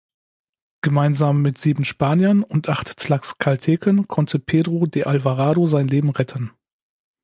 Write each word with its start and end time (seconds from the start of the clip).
Gemeinsam 0.83 1.43
mit 1.43 1.59
sieben 1.59 1.85
Spaniern 1.85 2.41
und 2.41 2.69
acht 2.69 2.97
Tlaxcalteken 2.97 4.07
konnte 4.07 4.39
Pedro 4.39 4.87
de 4.87 5.03
Alvarado 5.03 5.67
sein 5.67 5.87
Leben 5.87 6.09
retten. 6.09 6.49